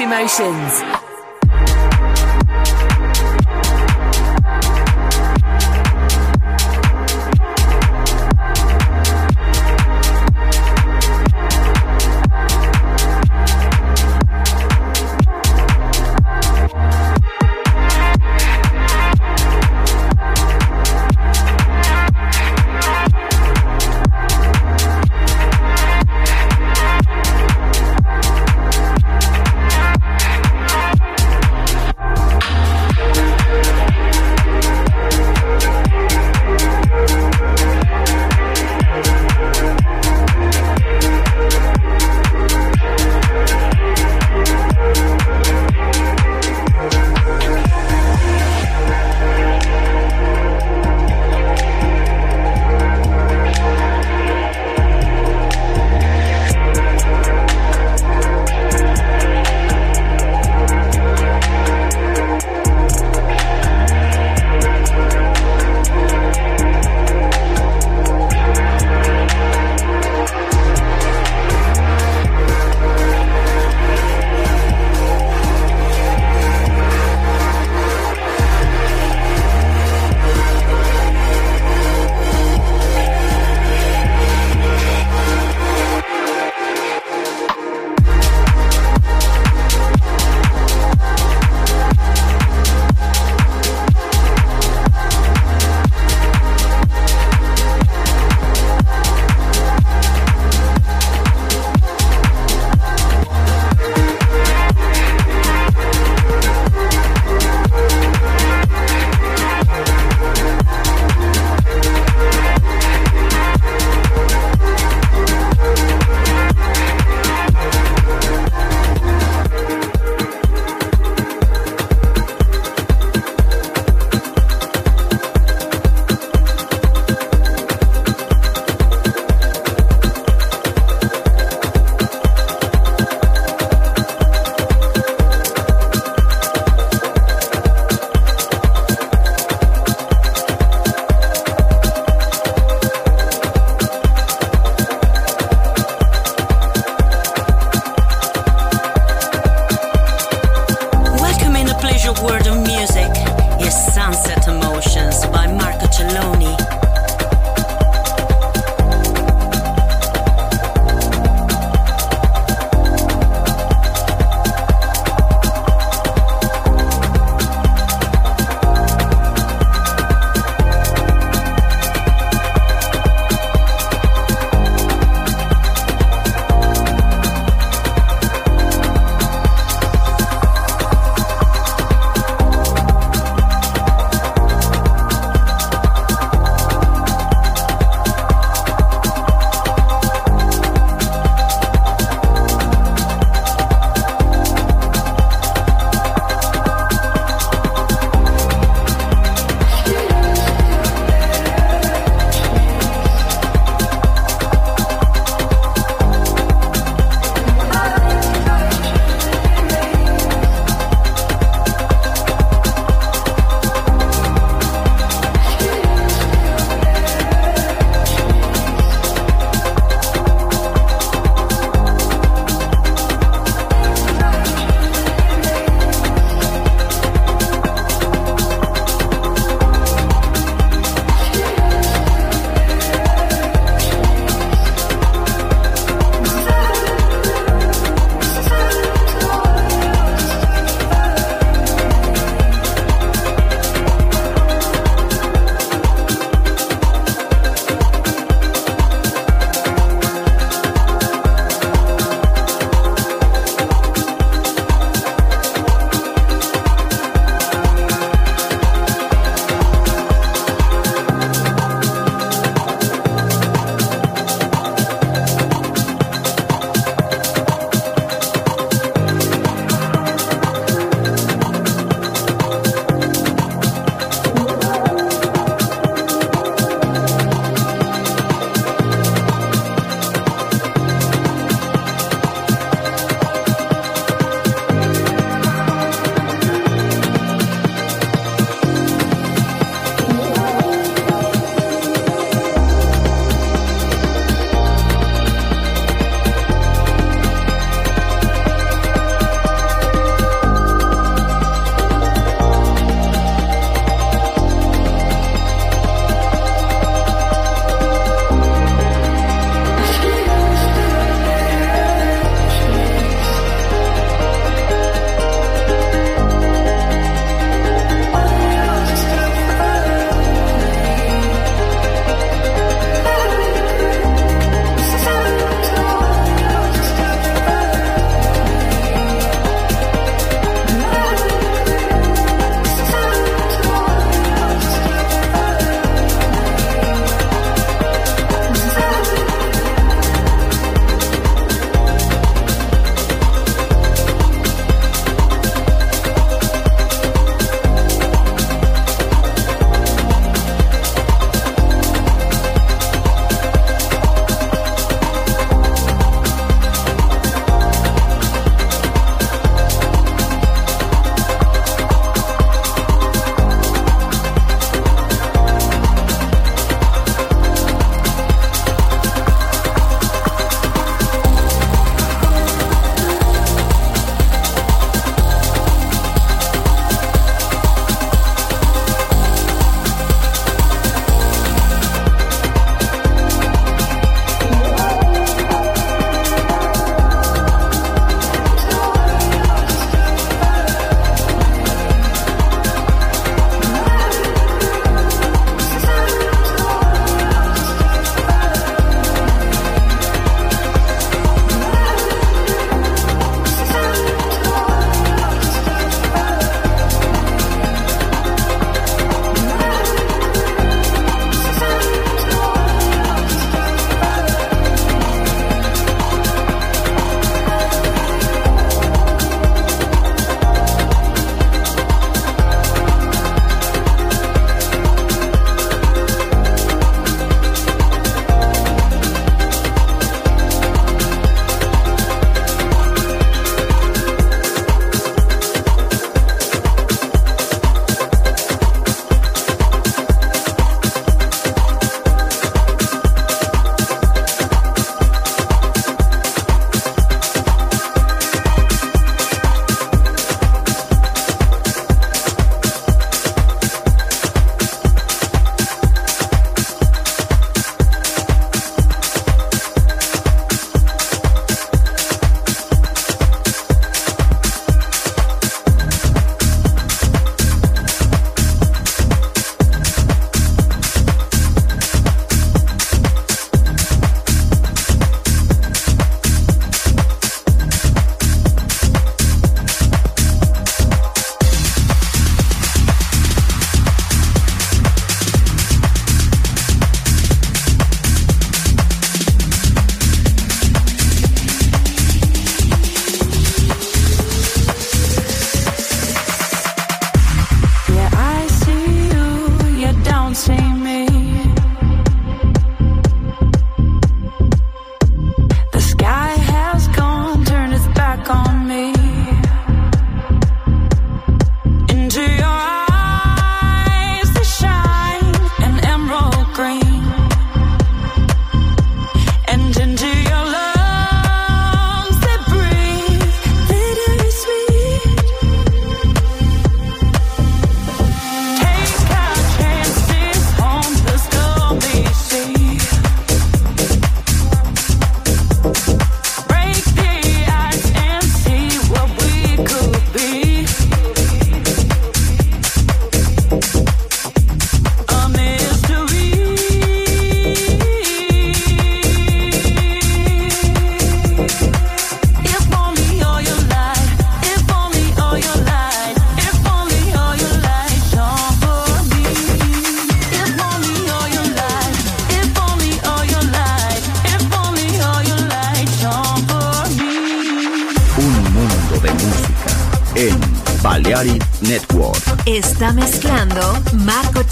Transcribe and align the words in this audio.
Emotions. 0.00 0.93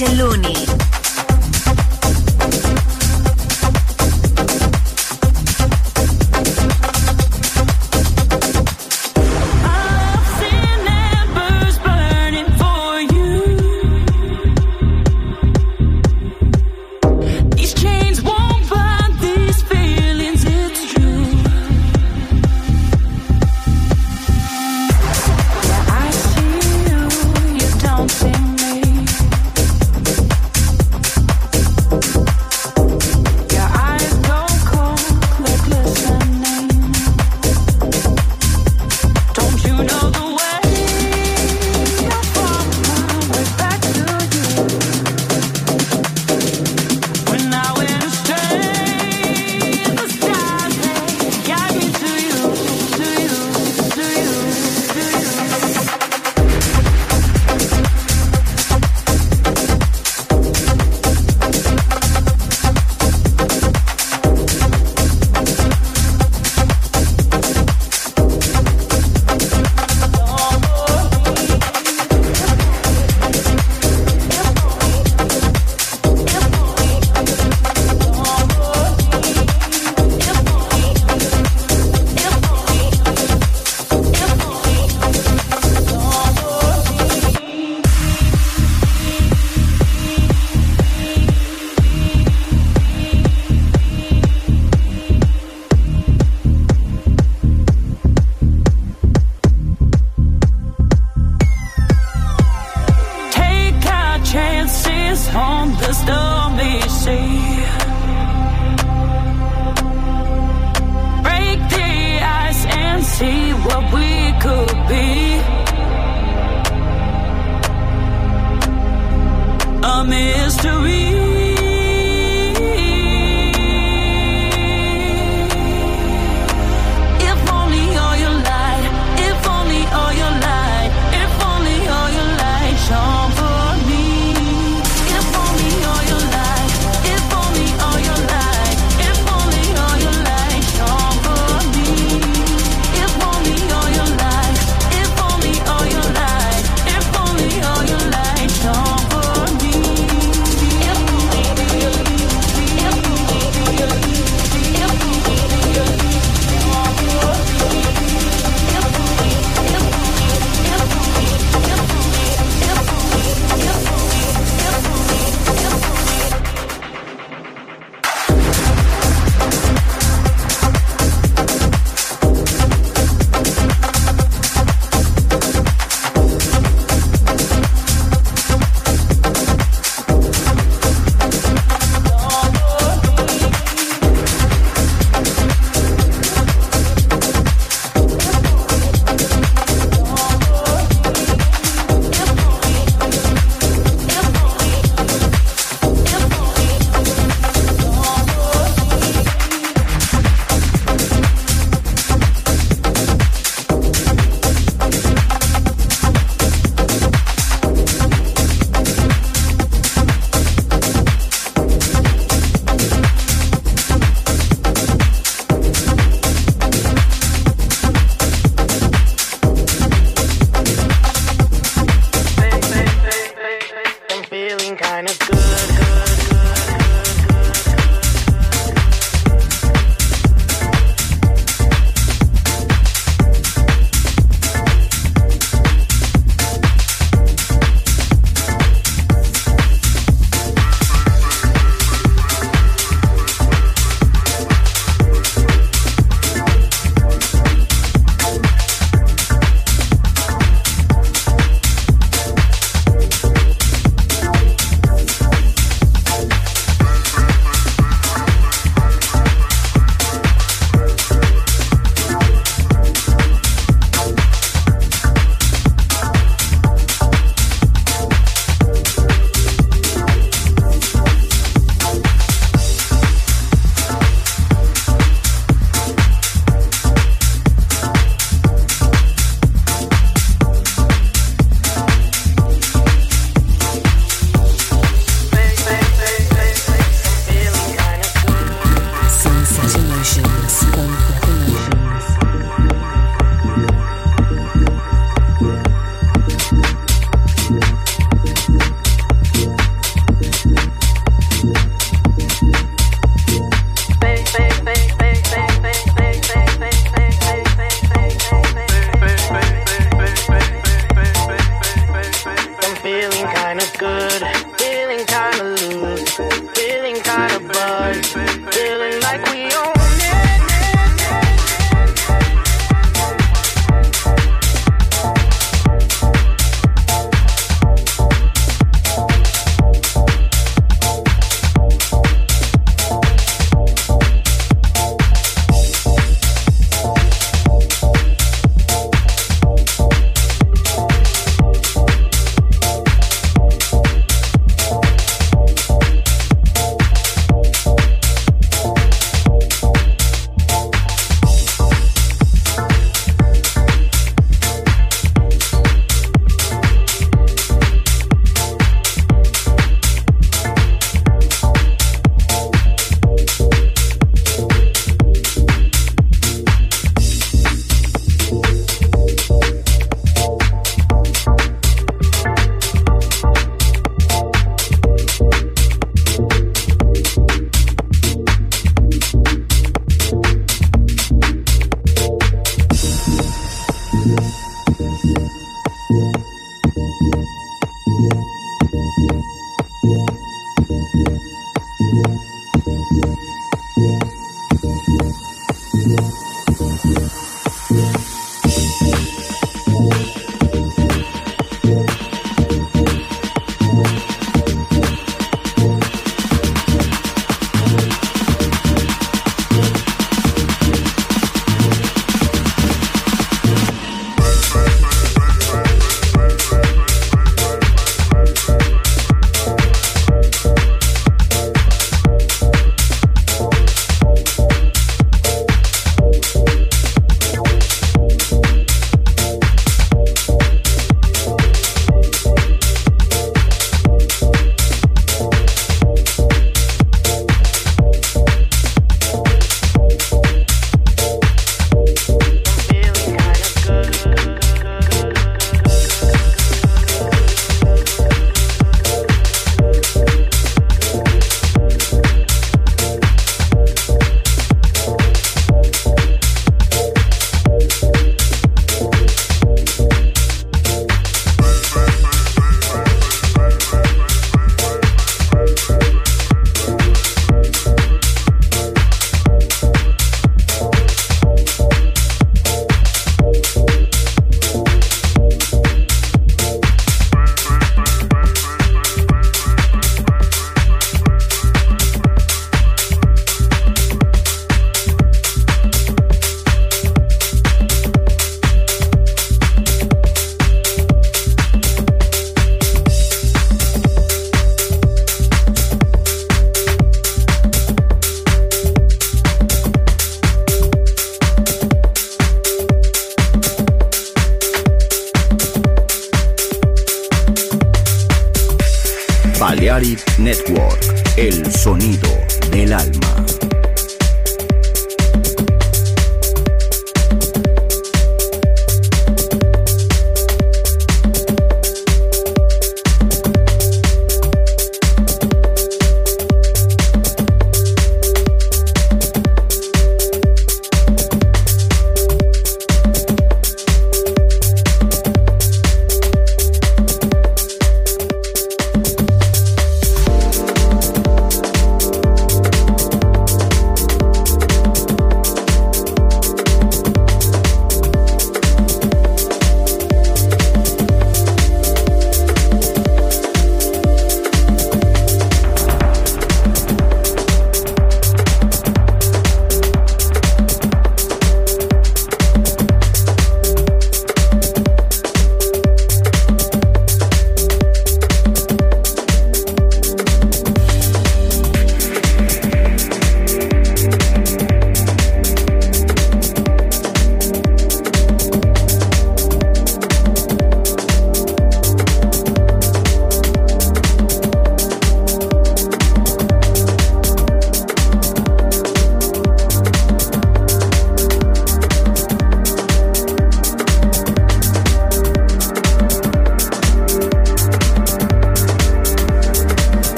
Celluni. 0.00 0.29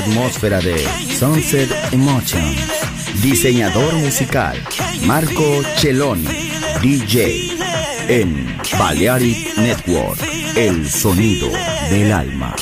Atmósfera 0.00 0.60
de 0.60 0.78
Sunset 1.18 1.70
Emotions. 1.92 2.56
Diseñador 3.22 3.92
musical 3.94 4.56
Marco 5.04 5.62
Celloni, 5.76 6.26
DJ 6.80 7.52
en 8.08 8.58
Balearic 8.78 9.58
Network, 9.58 10.18
el 10.56 10.88
sonido 10.88 11.50
del 11.90 12.12
alma. 12.12 12.56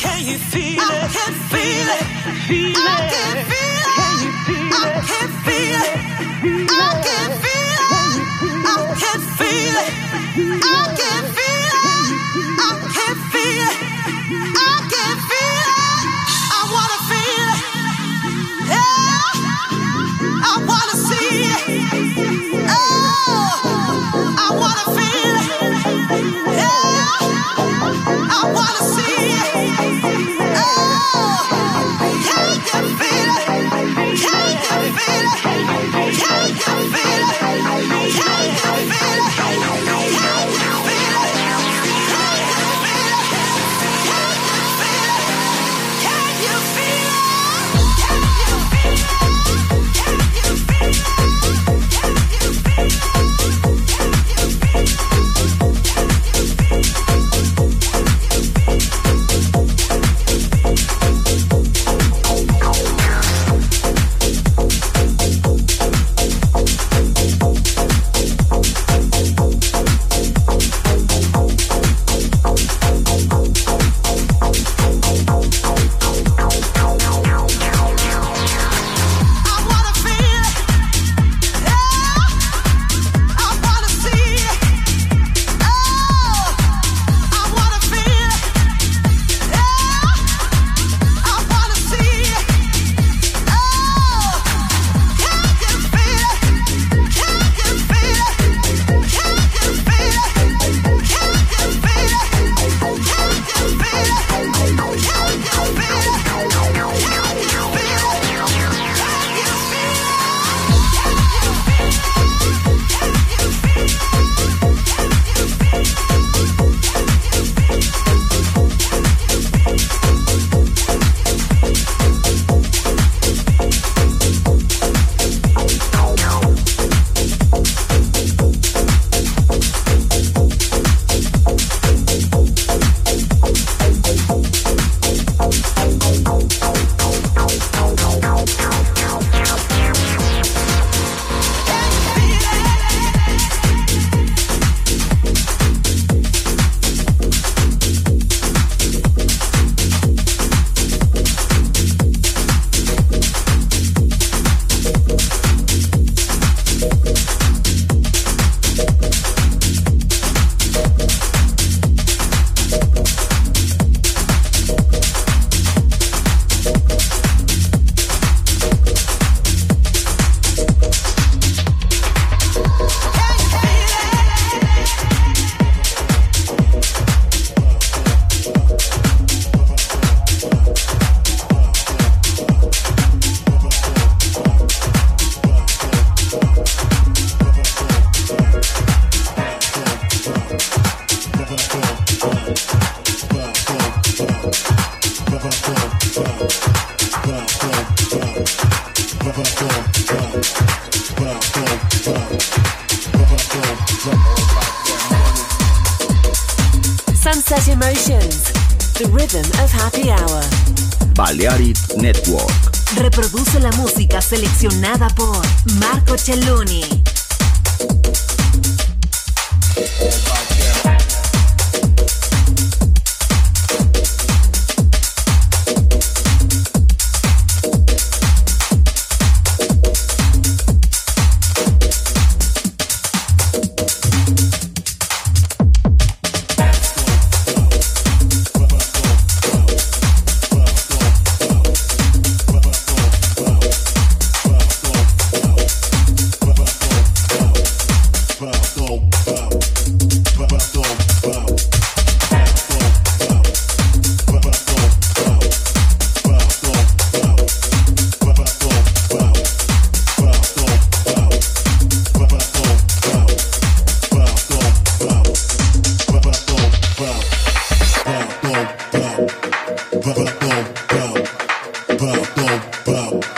bom, 272.39 272.61
bom. 272.85 273.38